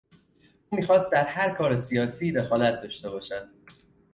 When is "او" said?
0.69-0.77